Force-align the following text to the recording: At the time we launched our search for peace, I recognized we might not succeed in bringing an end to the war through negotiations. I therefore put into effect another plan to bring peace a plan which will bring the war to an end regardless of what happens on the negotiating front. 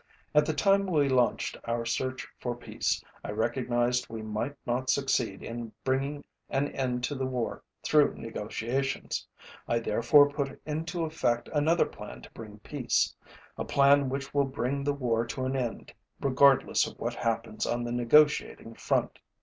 At 0.33 0.47
the 0.47 0.53
time 0.55 0.87
we 0.87 1.07
launched 1.07 1.57
our 1.65 1.85
search 1.85 2.27
for 2.39 2.55
peace, 2.55 3.03
I 3.23 3.29
recognized 3.29 4.09
we 4.09 4.23
might 4.23 4.55
not 4.65 4.89
succeed 4.89 5.43
in 5.43 5.73
bringing 5.83 6.23
an 6.49 6.69
end 6.69 7.03
to 7.03 7.13
the 7.13 7.27
war 7.27 7.61
through 7.83 8.15
negotiations. 8.15 9.27
I 9.67 9.77
therefore 9.77 10.27
put 10.31 10.59
into 10.65 11.03
effect 11.05 11.49
another 11.53 11.85
plan 11.85 12.23
to 12.23 12.31
bring 12.31 12.57
peace 12.61 13.15
a 13.59 13.63
plan 13.63 14.09
which 14.09 14.33
will 14.33 14.45
bring 14.45 14.83
the 14.83 14.93
war 14.95 15.23
to 15.27 15.45
an 15.45 15.55
end 15.55 15.93
regardless 16.19 16.87
of 16.87 16.97
what 16.99 17.13
happens 17.13 17.67
on 17.67 17.83
the 17.83 17.91
negotiating 17.91 18.73
front. 18.73 19.19